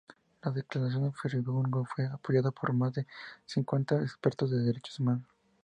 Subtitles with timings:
[0.41, 3.05] La Declaración de Friburgo fue apoyada por más de
[3.45, 5.27] cincuenta expertos en derechos humanos.